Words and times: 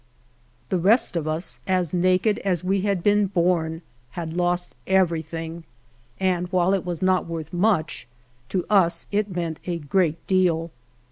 The 0.69 0.79
rest 0.79 1.15
of 1.15 1.27
us, 1.27 1.59
as 1.67 1.93
naked 1.93 2.39
as 2.39 2.63
we 2.63 2.81
had 2.81 3.03
been 3.03 3.27
born, 3.27 3.83
had 4.17 4.33
lost 4.33 4.73
everything, 4.87 5.63
and 6.19 6.47
while 6.47 6.73
it 6.73 6.83
was 6.83 7.03
not 7.03 7.27
worth 7.27 7.53
much, 7.53 8.07
to 8.49 8.65
us 8.67 9.05
it 9.11 9.29
meant 9.29 9.59
a 9.67 9.77
great 9.77 10.17
deai. 10.25 10.71